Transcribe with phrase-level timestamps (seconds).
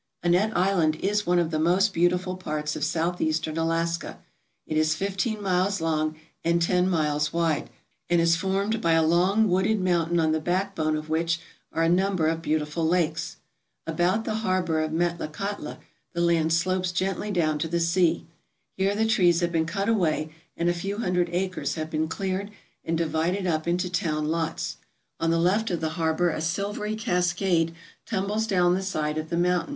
[0.23, 4.17] Annette Island is one of the most beautiful parts of Southeastern Alaska.
[4.65, 7.69] It is fifteen miles long and ten miles wide,
[8.09, 11.39] and is formed by a long wooded mountain on the backbone of which
[11.71, 13.37] are a number of beautiful lakes.
[13.85, 15.77] About the harbour of Metlakahtla
[16.13, 18.25] the land slopes gently down to the sea.
[18.75, 22.49] Here the trees have been cut away and a few hundred acres have been cleared
[22.83, 24.77] and divided up into town lots.
[25.19, 27.75] On the left of the harbour a silvery cascade
[28.07, 29.69] tumbles down the side of the mountain.